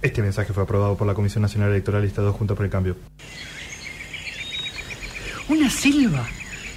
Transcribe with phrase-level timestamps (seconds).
[0.00, 2.96] Este mensaje fue aprobado por la Comisión Nacional Electoral y Estado Juntos por el Cambio.
[5.48, 6.28] Una selva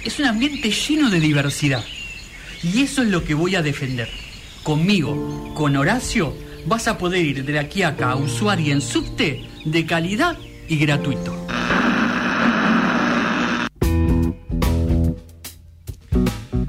[0.04, 1.84] es un ambiente lleno de diversidad.
[2.64, 4.08] Y eso es lo que voy a defender.
[4.64, 6.34] Conmigo, con Horacio,
[6.66, 10.36] vas a poder ir de aquí a acá a usuario en subte de calidad
[10.68, 11.36] y gratuito.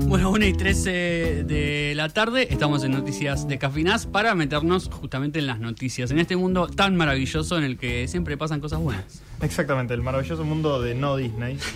[0.05, 0.91] Bueno, 1 y 13
[1.45, 6.19] de la tarde, estamos en Noticias de Cafinaz para meternos justamente en las noticias, en
[6.19, 9.21] este mundo tan maravilloso en el que siempre pasan cosas buenas.
[9.41, 11.57] Exactamente, el maravilloso mundo de no Disney.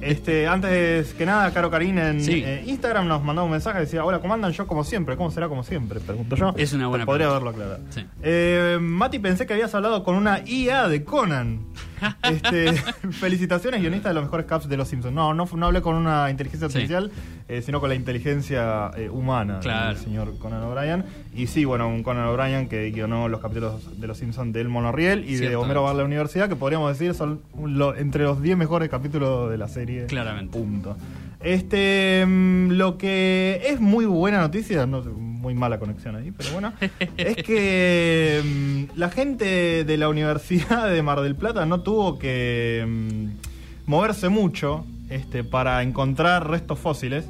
[0.00, 2.42] Este, antes que nada, Caro Karin en Sí.
[2.44, 4.50] eh, Instagram nos mandó un mensaje decía, hola, ¿cómo andan?
[4.50, 6.00] Yo como siempre, ¿cómo será como siempre?
[6.00, 6.52] Pregunto yo.
[6.56, 7.48] Es una buena Podría pregunta.
[7.50, 7.92] haberlo aclarado.
[7.92, 8.04] Sí.
[8.20, 11.66] Eh, Mati, pensé que habías hablado con una IA de Conan.
[12.24, 12.72] Este,
[13.12, 15.14] felicitaciones, guionista de los mejores caps de Los Simpsons.
[15.14, 16.74] No, no, no hablé con una inteligencia Sí.
[16.78, 17.10] artificial,
[17.48, 19.94] eh, sino con la inteligencia humana Claro.
[19.94, 21.04] del señor Conan O'Brien.
[21.34, 25.24] Y sí, bueno, un Conan O'Brien que guionó los capítulos de Los Simpsons del Monorriel
[25.28, 25.54] y de.
[25.56, 29.58] Homero a la universidad, que podríamos decir son lo- entre los 10 mejores capítulos de
[29.58, 30.06] la serie.
[30.06, 30.58] Claramente.
[30.58, 30.96] Punto.
[31.40, 36.72] Este, mm, lo que es muy buena noticia, no muy mala conexión ahí, pero bueno,
[37.16, 42.84] es que mm, la gente de la Universidad de Mar del Plata no tuvo que
[42.88, 47.26] mm, moverse mucho este, para encontrar restos fósiles.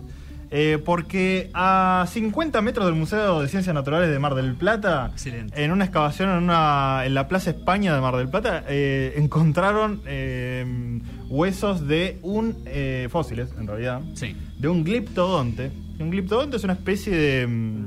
[0.50, 5.62] Eh, porque a 50 metros del Museo de Ciencias Naturales de Mar del Plata, Excelente.
[5.62, 10.02] en una excavación en, una, en la Plaza España de Mar del Plata, eh, encontraron
[10.06, 12.56] eh, huesos de un.
[12.66, 14.02] eh, fósiles, en realidad.
[14.14, 14.36] Sí.
[14.58, 15.70] De un gliptodonte.
[15.98, 17.46] Un gliptodonte es una especie de.
[17.46, 17.86] mm,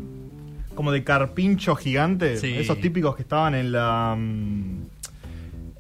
[0.76, 2.38] como de carpincho gigante.
[2.38, 2.56] Sí.
[2.58, 4.16] Esos típicos que estaban en la.
[4.18, 4.82] mm,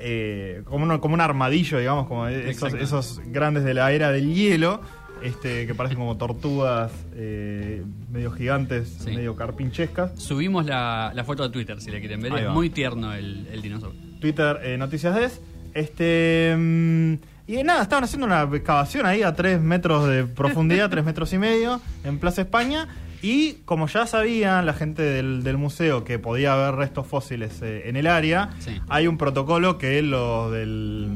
[0.01, 4.33] eh, como, un, como un armadillo, digamos, como esos, esos grandes de la era del
[4.33, 4.81] hielo.
[5.23, 9.11] Este, que parecen como tortugas eh, medio gigantes, Sí.
[9.11, 10.11] medio carpinchescas.
[10.21, 12.33] Subimos la, la foto de Twitter si la quieren ver.
[12.33, 13.99] Es muy tierno el, el dinosaurio.
[14.21, 15.41] Twitter eh, Noticias Des.
[15.73, 16.55] Este.
[16.57, 17.13] mm,
[17.47, 21.37] y nada, estaban haciendo una excavación ahí a 3 metros de profundidad, 3 metros y
[21.39, 22.87] medio, en Plaza España.
[23.21, 27.89] Y como ya sabían la gente del, del museo que podía haber restos fósiles eh,
[27.89, 28.79] en el área, Sí.
[28.87, 31.09] hay un protocolo que los del.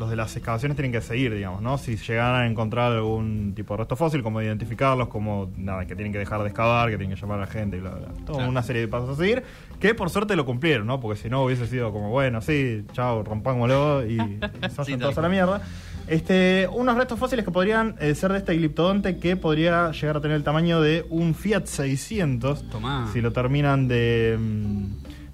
[0.00, 1.78] Los de las excavaciones tienen que seguir, digamos, ¿no?
[1.78, 6.12] Si llegaran a encontrar algún tipo de resto fósil, como identificarlos, como nada, que tienen
[6.12, 8.08] que dejar de excavar, que tienen que llamar a la gente y bla, bla.
[8.26, 8.50] Toda Claro.
[8.50, 9.44] una serie de pasos a seguir,
[9.78, 10.98] que por suerte lo cumplieron, ¿no?
[10.98, 14.16] Porque si no hubiese sido como, bueno, sí, chao, rompámoslo y,
[14.74, 15.62] se Sí, todos a la mierda.
[16.08, 20.20] Este, unos restos fósiles que podrían eh, ser de este gliptodonte que podría llegar a
[20.20, 23.08] tener el tamaño de un Fiat 600 Tomá.
[23.12, 24.84] si lo terminan de, mm,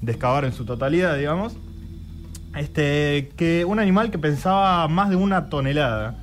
[0.03, 1.57] de excavar en su totalidad, digamos.
[2.57, 6.17] Este, que un animal que pesaba más de una tonelada.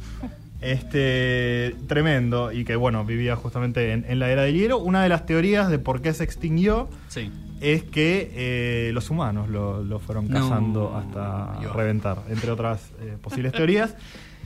[0.61, 4.77] Este, tremendo, y que bueno, vivía justamente en, en la era del hielo.
[4.77, 7.29] Una de las teorías de por qué se extinguió Sí.
[7.59, 10.39] es que eh, los humanos lo, lo fueron No.
[10.39, 11.75] cazando hasta Dios.
[11.75, 13.95] reventar, entre otras eh, posibles teorías.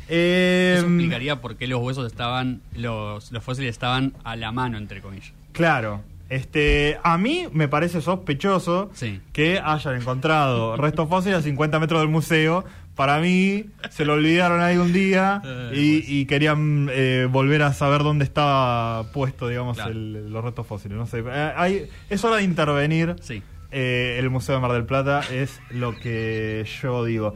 [0.09, 4.77] Eh, Eso explicaría por qué los huesos estaban, los, los fósiles estaban a la mano,
[4.79, 5.33] entre comillas.
[5.51, 6.01] Claro.
[6.29, 9.21] Este, a mí me parece sospechoso Sí.
[9.33, 12.65] que hayan encontrado restos fósiles a 50 metros del museo.
[12.95, 17.71] Para mí, se lo olvidaron ahí un día Eh, y, y querían eh, volver a
[17.73, 19.91] saber dónde estaba puesto, digamos, Claro.
[19.91, 20.97] el- los restos fósiles.
[20.97, 21.19] No sé.
[21.19, 23.15] Eh, hay- es hora de intervenir.
[23.21, 23.41] Sí.
[23.69, 27.35] Eh, el Museo de Mar del Plata es lo que yo digo.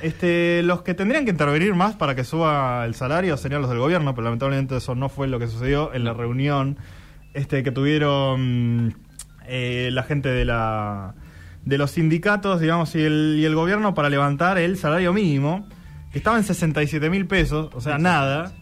[0.00, 3.80] Este, los que tendrían que intervenir más para que suba el salario serían los del
[3.80, 6.78] gobierno, pero lamentablemente eso no fue lo que sucedió en la reunión
[7.34, 8.96] este, que tuvieron
[9.46, 11.14] eh, la gente de la
[11.64, 15.66] de los sindicatos, digamos, y el, y el gobierno para levantar el salario mínimo,
[16.12, 18.52] que estaba en 67 mil pesos, o sea, nada.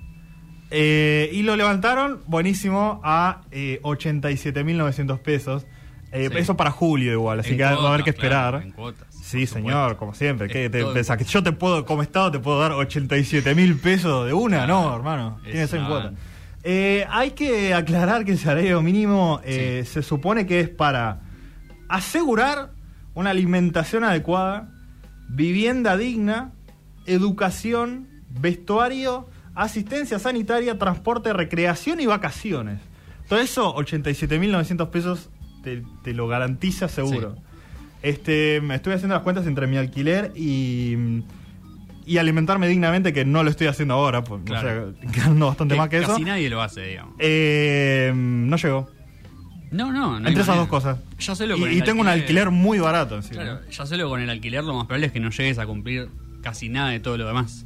[0.70, 5.66] Eh, y lo levantaron, buenísimo, a eh, 87.900 pesos.
[6.12, 6.38] Eh, Sí.
[6.38, 8.50] Eso para julio igual, así En que va a haber que esperar.
[8.50, 9.96] claro, en cuotas, sí, señor, supuesto.
[9.98, 10.46] como siempre.
[10.48, 13.54] ¿Qué, Es te todo- pensás que yo te puedo, como Estado, te puedo dar 87
[13.54, 14.58] mil pesos de una?
[14.66, 16.12] Claro, no, hermano, es tiene que ser en cuota.
[16.64, 21.22] Eh, hay que aclarar que el salario mínimo eh, se supone que es para
[21.88, 22.72] asegurar
[23.14, 24.70] una alimentación adecuada,
[25.28, 26.52] vivienda digna,
[27.06, 32.80] educación, vestuario, asistencia sanitaria, transporte, recreación y vacaciones.
[33.28, 35.30] Todo eso, 87.900 pesos,
[35.62, 37.36] te, te lo garantiza seguro.
[38.02, 41.22] Este, me estoy haciendo las cuentas entre mi alquiler y,
[42.06, 44.88] y alimentarme dignamente, que no lo estoy haciendo ahora, porque Claro.
[44.90, 46.08] o sea, ganando bastante Que más que eso.
[46.08, 47.14] Casi nadie lo hace, digamos.
[47.18, 48.90] Eh, no llegó.
[49.70, 50.28] No, no, no.
[50.28, 50.98] Entre esas dos cosas.
[51.18, 53.42] Ya sé lo Y, con y el tengo un alquiler muy barato encima.
[53.42, 55.66] Claro, ya sé lo con el alquiler, lo más probable es que no llegues a
[55.66, 56.08] cumplir
[56.42, 57.64] casi nada de todo lo demás.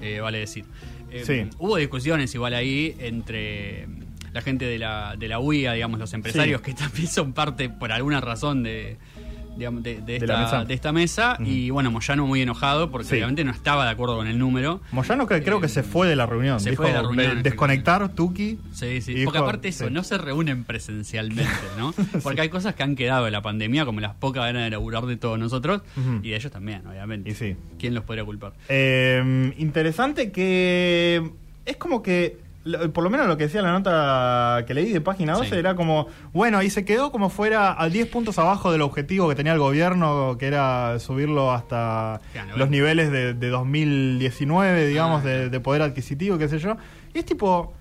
[0.00, 0.64] Eh, vale decir.
[1.10, 1.46] Eh, Sí.
[1.58, 3.88] Hubo discusiones igual ahí entre
[4.32, 6.70] la gente de la, de la UIA, digamos, los empresarios, Sí.
[6.72, 8.96] que también son parte, por alguna razón, de,
[9.56, 10.64] digamos, de, de esta, mesa.
[10.64, 11.36] de esta mesa.
[11.40, 13.14] Y bueno, Moyano muy enojado porque Sí.
[13.16, 14.80] obviamente no estaba de acuerdo con el número.
[14.92, 16.60] Moyano que creo que se fue de la reunión.
[16.60, 18.58] se Dijo, fue de la reunión, "Ve- desconectar, Tuki.
[18.72, 19.24] Sí, sí.
[19.24, 19.92] Porque aparte eso, sí.
[19.92, 21.92] no se reúnen presencialmente, ¿no?
[22.22, 25.06] Porque hay cosas que han quedado de la pandemia, como las pocas ganas de laburar
[25.06, 25.82] de todos nosotros,
[26.22, 27.30] y de ellos también, obviamente.
[27.30, 27.56] Y sí.
[27.78, 28.52] ¿Quién los podría culpar?
[28.68, 31.30] Eh, interesante que
[31.66, 32.38] es como que,
[32.92, 35.54] por lo menos lo que decía la nota que leí de página 12, Sí.
[35.56, 39.34] era como, bueno, y se quedó como fuera a 10 puntos abajo del objetivo que
[39.34, 45.26] tenía el gobierno, que era subirlo hasta Claro, los niveles de, de 2019, digamos, Ah,
[45.26, 46.76] de, de poder adquisitivo, qué sé yo.
[47.14, 47.72] Y es tipo...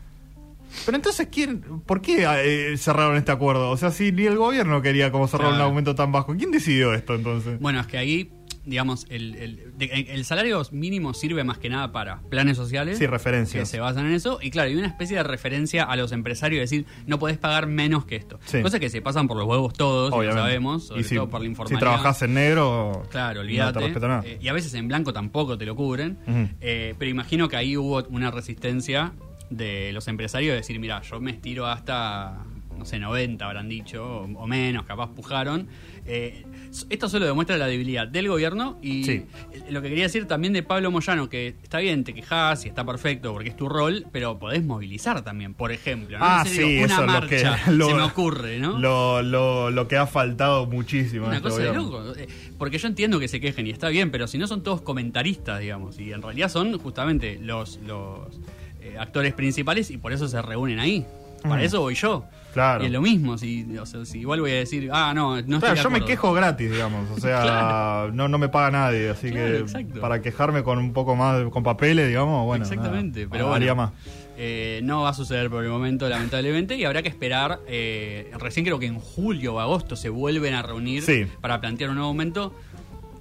[0.86, 3.72] Pero entonces, ¿quién, ¿por qué eh, cerraron este acuerdo?
[3.72, 6.94] O sea, si ni el gobierno quería como cerrar un aumento tan bajo, ¿quién decidió
[6.94, 7.60] esto entonces?
[7.60, 8.32] Bueno, es que ahí,
[8.69, 12.98] digamos, el, el, salario mínimo sirve más que nada para planes sociales.
[12.98, 13.62] Sí, referencias.
[13.62, 14.39] Que se basan en eso.
[14.42, 18.06] Y claro, hay una especie de referencia a los empresarios, decir, no podés pagar menos
[18.06, 18.39] que esto.
[18.45, 18.62] Sí.
[18.62, 20.36] Cosas que se pasan por los huevos todos, Obviamente.
[20.36, 21.80] lo sabemos, sobre y si, todo por la si informalidad.
[21.80, 23.74] trabajas en negro, Claro, no olvídate.
[23.80, 24.21] te respeto nada.
[24.25, 26.18] Eh, y a veces en blanco tampoco te lo cubren.
[26.62, 29.13] Eh, pero imagino que ahí hubo una resistencia
[29.50, 32.38] de los empresarios de decir, mira, yo me estiro hasta,
[32.80, 35.68] no sé, 90 habrán dicho, o, o menos, capaz pujaron.
[36.06, 36.44] Eh,
[36.90, 39.26] esto solo demuestra la debilidad del gobierno y Sí.
[39.70, 42.84] lo que quería decir también de Pablo Moyano, que está bien, te quejas y está
[42.86, 46.18] perfecto porque es tu rol, pero podés movilizar también, por ejemplo.
[46.18, 46.26] ¿no?
[46.26, 48.80] Ah, serio, sí, una eso es lo marcha, que- lo- se me ocurre, ¿no?
[48.80, 51.28] Lo, lo, lo que ha faltado muchísimo.
[51.28, 52.04] Una este cosa de loco.
[52.16, 52.28] Eh,
[52.58, 55.60] Porque yo entiendo que se quejen y está bien, pero si no son todos comentaristas,
[55.60, 56.00] digamos.
[56.00, 58.40] Y en realidad son justamente los, los
[58.82, 61.06] eh, actores principales y por eso se reúnen ahí.
[61.44, 61.66] Para Mm.
[61.66, 62.25] eso voy yo.
[62.54, 62.84] Claro.
[62.84, 63.38] Y es lo mismo.
[63.38, 65.90] Si, o sea, si igual voy a decir, ah, no, no estoy Claro, de yo
[65.90, 67.10] me quejo gratis, digamos.
[67.12, 68.12] O sea, Claro.
[68.13, 69.10] no, no me paga nadie.
[69.10, 70.01] Así Claro, que exacto.
[70.01, 72.63] para quejarme con un poco más, con papeles, digamos, bueno.
[72.66, 73.92] Exactamente, nada, pero bueno, haría más.
[74.38, 77.60] eh, no va a suceder por el momento, lamentablemente, y habrá que esperar.
[77.68, 81.25] eh, recién creo que en julio o agosto se vuelven a reunir Sí.
[81.42, 82.54] para plantear un nuevo aumento.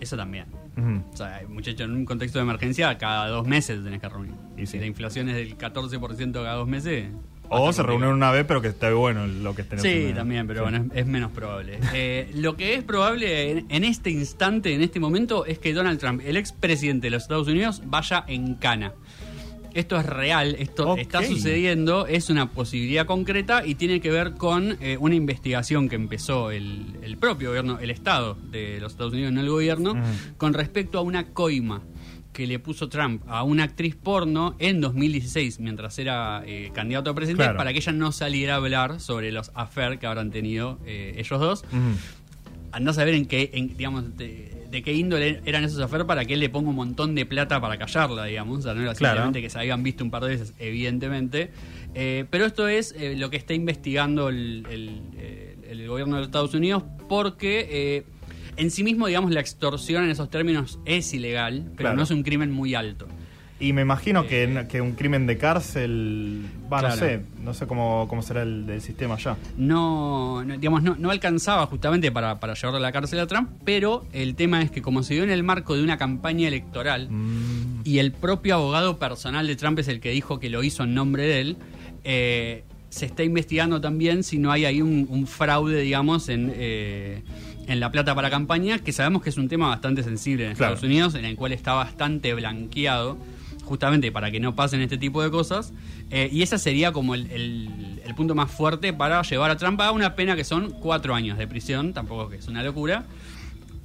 [0.00, 0.46] Eso también.
[1.12, 4.34] O sea, muchachos, en un contexto de emergencia, cada dos meses te tenés que reunir.
[4.56, 4.66] Y sí.
[4.74, 7.08] si la inflación es del 14% cada dos meses.
[7.50, 10.60] O se reúnen una vez, pero que esté bueno lo que estén Sí, también, pero
[10.66, 10.70] Sí.
[10.70, 11.78] bueno, es, es menos probable.
[11.94, 15.98] Eh, lo que es probable en, en este instante, en este momento, es que Donald
[15.98, 18.92] Trump, el expresidente de los Estados Unidos, vaya en cana.
[19.74, 24.76] Esto es real, esto está sucediendo, es una posibilidad concreta y tiene que ver con
[24.80, 29.30] eh, una investigación que empezó el, el propio gobierno, el Estado de los Estados Unidos,
[29.32, 29.94] no el gobierno,
[30.38, 31.82] con respecto a una coima
[32.38, 37.14] que le puso Trump a una actriz porno en 2016, mientras era eh, candidato a
[37.16, 37.58] presidente, Claro.
[37.58, 41.40] para que ella no saliera a hablar sobre los affairs que habrán tenido eh, ellos
[41.40, 41.64] dos.
[42.70, 46.24] Andás a ver en qué, en, digamos, de, de qué índole eran esos affairs para
[46.26, 48.58] que él le ponga un montón de plata para callarla, digamos.
[48.60, 49.14] O sea, no era Claro.
[49.16, 51.50] simplemente que se habían visto un par de veces, evidentemente.
[51.94, 55.00] Eh, pero esto es lo que está investigando el, el,
[55.68, 58.04] el gobierno de los Estados Unidos porque...
[58.58, 61.96] eh, en sí mismo, digamos, la extorsión en esos términos es ilegal, pero Claro.
[61.96, 63.06] no es un crimen muy alto.
[63.60, 68.22] Y me imagino que, que un crimen de cárcel, no sé, no sé cómo, cómo
[68.22, 69.36] será el del sistema allá.
[69.56, 73.50] no, no, digamos, no, no alcanzaba justamente para, para llevarlo a la cárcel a Trump,
[73.64, 77.08] pero el tema es que como se dio en el marco de una campaña electoral
[77.10, 80.84] Mm, y el propio abogado personal de Trump es el que dijo que lo hizo
[80.84, 81.56] en nombre de él,
[82.04, 87.22] eh, se está investigando también si no hay ahí un, un fraude, digamos, en, eh,
[87.68, 90.74] en la plata para campaña, que sabemos que es un tema bastante sensible en Claro.
[90.74, 93.18] Estados Unidos, en el cual está bastante blanqueado,
[93.64, 95.72] justamente para que no pasen este tipo de cosas.
[96.10, 99.78] Eh, y ese sería como el, el- el punto más fuerte para llevar a Trump
[99.82, 103.04] a una pena que son cuatro años de prisión, tampoco que es una locura.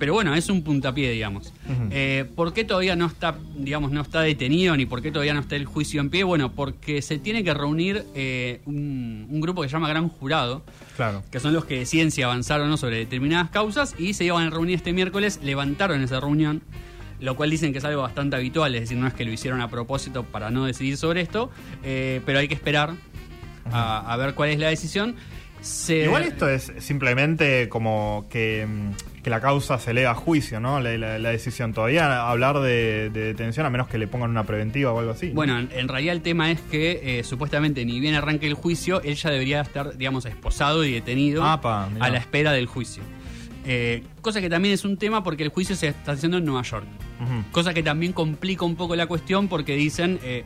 [0.04, 1.54] Pero bueno, es un puntapié, digamos.
[1.90, 5.40] Eh, ¿Por qué todavía no está, digamos, no está detenido ni por qué todavía no
[5.40, 6.26] está el juicio en pie?
[6.26, 10.62] Bueno, porque se tiene que reunir eh, un, un grupo que se llama Gran Jurado,
[10.98, 11.24] claro.
[11.32, 14.46] que son los que deciden si avanzaron o no sobre determinadas causas y se iban
[14.46, 16.62] a reunir este miércoles, levantaron esa reunión,
[17.22, 19.62] lo cual dicen que es algo bastante habitual, es decir, no es que lo hicieron
[19.62, 21.50] a propósito para no decidir sobre esto,
[21.86, 22.92] eh, pero hay que esperar
[23.72, 25.16] a, a ver cuál es la decisión.
[25.62, 28.92] Se- Igual esto es simplemente como que, mm,
[29.24, 30.80] que la causa se eleva a juicio, ¿no?
[30.82, 31.74] La, la- la decisión.
[31.74, 35.30] Todavía hablar de, de detención a menos que le pongan una preventiva o algo así.
[35.30, 35.36] ¿no?
[35.36, 39.02] Bueno, en, en realidad el tema es que eh, supuestamente ni bien arranque el juicio,
[39.02, 42.06] él ya debería estar, digamos, esposado y detenido Apa, mirá.
[42.06, 43.02] a la espera del juicio.
[43.66, 46.64] Eh, cosa que también es un tema porque el juicio se está haciendo en Nueva
[46.64, 46.86] York.
[47.54, 50.44] Cosa que también complica un poco la cuestión porque dicen, eh,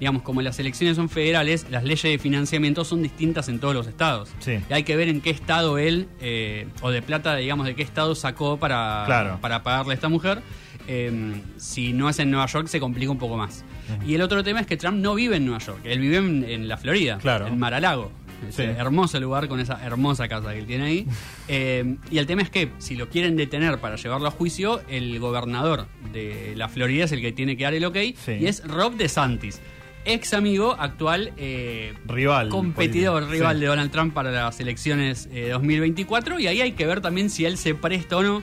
[0.00, 3.86] digamos, como las elecciones son federales, las leyes de financiamiento son distintas en todos los
[3.86, 4.30] estados.
[4.40, 4.58] Sí.
[4.68, 7.82] Y hay que ver en qué estado él, eh, o de plata, digamos, de qué
[7.82, 9.38] estado sacó para, Claro.
[9.40, 10.40] para pagarle a esta mujer.
[10.86, 13.64] Eh, si no es en Nueva York, se complica un poco más.
[14.06, 16.44] Y el otro tema es que Trump no vive en Nueva York, él vive en,
[16.44, 17.46] en la Florida, Claro.
[17.46, 18.10] en Mar-a-Lago.
[18.48, 21.06] ese hermoso lugar con esa hermosa casa que él tiene ahí.
[21.50, 25.18] Eh, y el tema es que si lo quieren detener para llevarlo a juicio, el
[25.18, 27.96] gobernador de la Florida es el que tiene que dar el ok,
[28.38, 29.58] y es Rob DeSantis
[30.04, 36.40] ex amigo, actual eh, rival, competidor, rival de Donald Trump para las elecciones 2024.
[36.40, 38.42] Y ahí hay que ver también si él se presta o no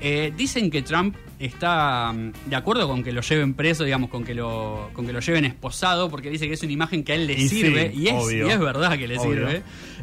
[0.00, 4.24] eh, dicen que Trump está mm, de acuerdo con que lo lleven preso, digamos, con
[4.24, 7.14] que lo, con que lo lleven esposado, porque dice que es una imagen que a
[7.16, 9.62] él le sirve, y, es, verdad que le sirve.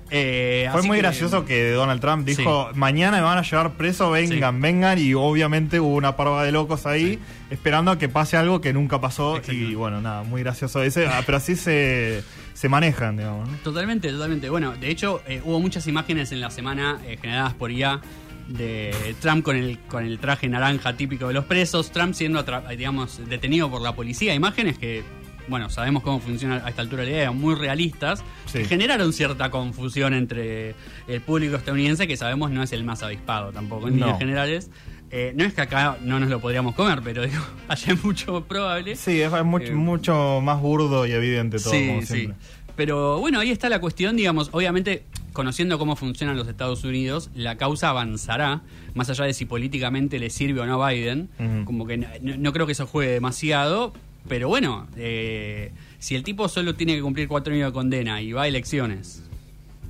[0.10, 4.60] Eh, Fue muy gracioso que Donald Trump dijo, mañana me van a llevar preso, vengan,
[4.60, 7.20] vengan, y obviamente hubo una parva de locos ahí,
[7.52, 11.22] esperando a que pase algo que nunca pasó, y bueno, nada, muy gracioso ese, ah,
[11.26, 13.48] pero así se se manejan, digamos.
[13.62, 14.50] Totalmente, totalmente.
[14.50, 18.02] Bueno, de hecho, eh, hubo muchas imágenes en la semana generadas por IA
[18.48, 22.44] de Trump con el, con el traje naranja típico de los presos, Trump siendo,
[22.76, 24.34] digamos, detenido por la policía.
[24.34, 25.04] Imágenes que,
[25.48, 30.14] bueno, sabemos cómo funciona a esta altura la idea, muy realistas, que generaron cierta confusión
[30.14, 30.76] entre
[31.08, 34.70] el público estadounidense, que sabemos no es el más avispado tampoco en líneas generales.
[35.10, 38.44] Eh, no es que acá no nos lo podríamos comer, pero digo, allá es mucho
[38.46, 38.96] probable.
[38.96, 41.72] Sí, es, mucho, eh, mucho más burdo y evidente todo.
[41.72, 42.30] Sí, sí.
[42.76, 45.06] Pero bueno, ahí está la cuestión, digamos, obviamente
[45.38, 48.64] conociendo cómo funcionan los Estados Unidos, la causa avanzará,
[48.96, 51.30] más allá de si políticamente le sirve o no a Biden.
[51.64, 53.94] Como que no, creo que eso juegue demasiado,
[54.28, 58.32] pero bueno, eh, si el tipo solo tiene que cumplir cuatro años de condena y
[58.32, 59.22] va a elecciones,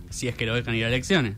[0.09, 1.35] si es que lo dejan ir a elecciones,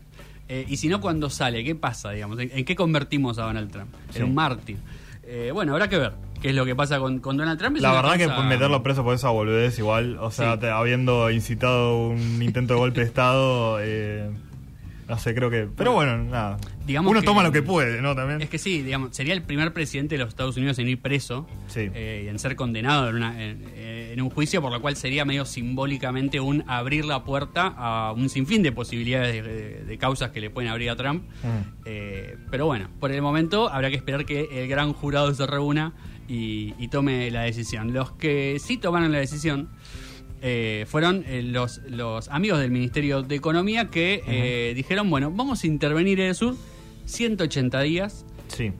[0.48, 2.36] eh, y si no, cuando sale, ¿qué pasa, digamos?
[2.40, 3.94] ¿En, qué convertimos a Donald Trump?
[4.12, 4.78] En un mártir.
[5.22, 7.76] Eh, bueno, habrá que ver qué es lo que pasa con, Donald Trump.
[7.78, 12.74] la verdad que meterlo preso por esa boludez igual, o sea, habiendo incitado un intento
[12.74, 14.30] de golpe de Estado, eh,
[15.08, 15.68] no sé, creo que...
[15.76, 16.56] Pero bueno, nada.
[16.86, 18.14] Digamos Uno toma lo que puede, ¿no?
[18.14, 18.40] También.
[18.40, 21.46] Es que sí, digamos, sería el primer presidente de los Estados Unidos en ir preso
[21.74, 23.64] eh, y en ser condenado en, una, en,
[24.18, 28.62] un juicio, por lo cual sería medio simbólicamente un abrir la puerta a un sinfín
[28.62, 29.44] de posibilidades
[29.86, 31.24] de, causas que le pueden abrir a Trump.
[31.42, 31.82] Mm.
[31.84, 35.92] Eh, pero bueno, por el momento habrá que esperar que el gran jurado se reúna
[36.30, 37.92] y, tome la decisión.
[37.92, 39.68] Los que sí tomaron la decisión
[40.42, 45.64] eh, fueron eh, los, los amigos del Ministerio de Economía que eh, dijeron, bueno, vamos
[45.64, 46.56] a intervenir en el sur
[47.06, 48.24] 180 días.
[48.48, 48.72] Sí.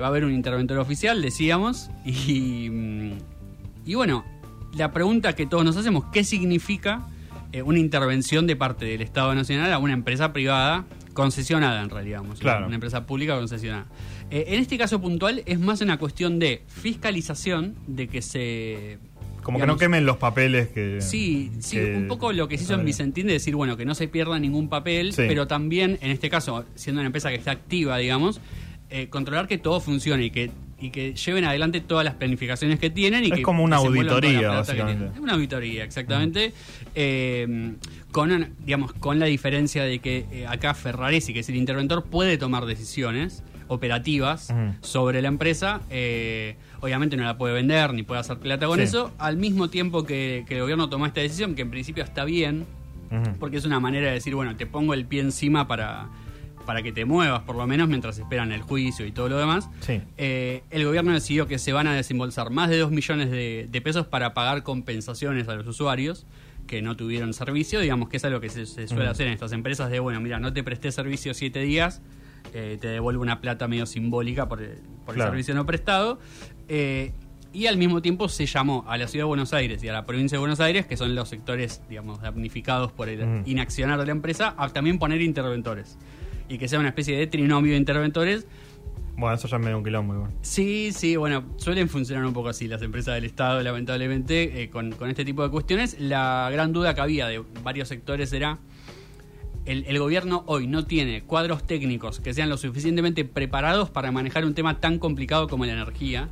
[0.00, 1.90] va a haber un interventor oficial, decíamos.
[2.04, 3.12] Y, mm,
[3.86, 4.24] y bueno,
[4.76, 7.06] la pregunta que todos nos hacemos, ¿qué significa
[7.64, 12.66] una intervención de parte del Estado Nacional a una empresa privada concesionada en realidad, claro.
[12.66, 13.86] una empresa pública concesionada?
[14.30, 18.98] Eh, en este caso puntual es más una cuestión de fiscalización, de que se...
[19.42, 21.00] Como que no quemen los papeles que...
[21.02, 23.94] Sí, sí, un poco lo que se hizo en Vicentín de decir, bueno, que no
[23.94, 27.98] se pierda ningún papel, pero también, en este caso, siendo una empresa que está activa,
[27.98, 28.40] digamos,
[28.88, 30.50] eh, controlar que todo funcione y que
[30.84, 35.06] y que lleven adelante todas las planificaciones que tienen y es como una auditoría básicamente.
[35.14, 36.52] es una auditoría exactamente.
[36.94, 37.72] Eh,
[38.12, 42.66] con digamos con la diferencia de que acá Ferraresi que es el interventor puede tomar
[42.66, 45.80] decisiones operativas sobre la empresa.
[45.88, 49.10] Eh, obviamente no la puede vender ni puede hacer plata con eso.
[49.18, 52.66] Al mismo tiempo que, el gobierno tomó esta decisión, que en principio está bien,
[53.40, 56.08] porque es una manera de decir, bueno, te pongo el pie encima para,
[56.64, 59.68] para que te muevas, por lo menos mientras esperan el juicio y todo lo demás.
[60.16, 64.06] Eh, el gobierno decidió que se van a desembolsar más de 2 millones de, pesos
[64.06, 66.26] para pagar compensaciones a los usuarios
[66.66, 69.90] que no tuvieron servicio, digamos que es algo que se, suele hacer en estas empresas
[69.90, 72.00] de, bueno, mira, no te presté servicio siete días,
[72.54, 74.78] eh, te devuelve una plata medio simbólica por el,
[75.14, 76.18] servicio no prestado.
[76.68, 77.12] Eh,
[77.54, 80.04] y al mismo tiempo se llamó a la ciudad de Buenos Aires y a la
[80.04, 84.12] provincia de Buenos Aires, que son los sectores, digamos, damnificados por el inaccionar de la
[84.12, 85.96] empresa, a también poner interventores.
[86.48, 88.46] Y que sea una especie de trinomio de interventores.
[89.16, 90.30] Bueno, eso ya me da un quilombo igual.
[90.42, 94.92] Sí, sí, bueno, suelen funcionar un poco así las empresas del Estado, lamentablemente, eh, con,
[94.92, 95.98] con este tipo de cuestiones.
[96.00, 98.58] La gran duda que había de varios sectores era
[99.66, 104.54] el, gobierno hoy no tiene cuadros técnicos que sean lo suficientemente preparados para manejar un
[104.54, 106.28] tema tan complicado como la energía,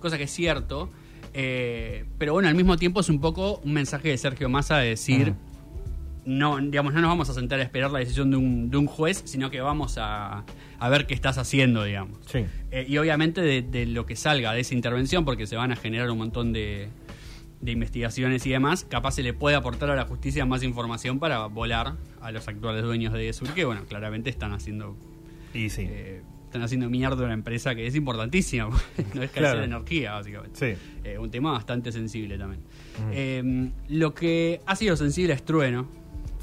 [0.00, 0.90] cosa que es cierto,
[1.34, 4.90] eh, pero bueno, al mismo tiempo es un poco un mensaje de Sergio Massa de
[4.90, 5.34] decir,
[6.26, 8.86] no, digamos, no nos vamos a sentar a esperar la decisión de un, de un
[8.86, 10.44] juez, sino que vamos a,
[10.78, 12.18] a, ver qué estás haciendo, digamos.
[12.34, 16.10] Eh, y obviamente de lo que salga de esa intervención, porque se van a generar
[16.10, 16.88] un montón de,
[17.64, 21.46] de investigaciones y demás, capaz se le puede aportar a la justicia más información para
[21.46, 24.96] volar a los actuales dueños de Sur, que bueno, claramente están haciendo...
[25.54, 25.86] Y sí.
[25.88, 28.68] Eh, están haciendo mierda una empresa que es importantísima,
[29.14, 30.76] no es que de energía, básicamente.
[30.76, 30.80] Sí.
[31.04, 32.62] Eh, un tema bastante sensible también.
[33.12, 35.88] Eh, lo que ha sido sensible es Trueno.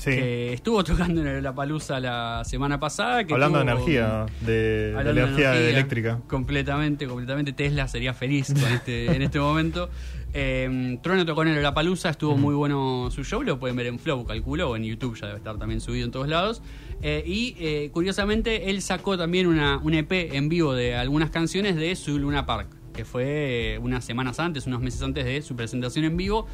[0.01, 0.09] Sí.
[0.09, 3.23] que estuvo tocando en la palusa la semana pasada.
[3.23, 6.19] Que Hablando de energía, de, Hablando de energía eléctrica.
[6.27, 7.53] Completamente, completamente.
[7.53, 9.89] Tesla sería feliz con este, en este momento.
[10.33, 13.99] Eh, Trueno tocó en la palusa, estuvo muy bueno su show, lo pueden ver en
[13.99, 16.63] Flow, calculo, o en YouTube, ya debe estar también subido en todos lados.
[17.03, 21.75] Eh, y eh, curiosamente, él sacó también una, un EP en vivo de algunas canciones
[21.75, 22.69] de su Luna Park,
[23.01, 26.45] que fue eh, unas semanas antes, unos meses antes de su presentación en vivo.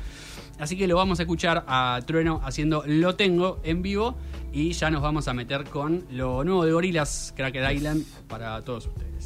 [0.59, 4.15] Así que lo vamos a escuchar a Trueno haciendo Lo Tengo en vivo
[4.53, 8.87] y ya nos vamos a meter con lo nuevo de Gorilas, Cracked Island, para todos
[8.87, 9.16] ustedes.